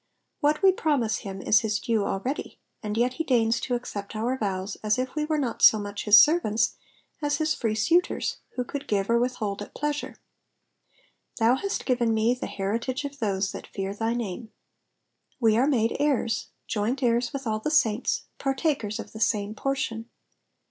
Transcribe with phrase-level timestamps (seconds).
[0.39, 4.35] What we promise him is his due already, and yet he deigns to accept our
[4.35, 6.73] vows as if we were not so much his servants
[7.21, 10.15] as his free suitors who could give or withhold at pleasure.
[11.37, 14.49] '''Thou hast given me the heritage of thfBe that fear thy name.''^
[15.39, 20.09] We are made heirs, joint heirs with all the saints, partakers of the same portion.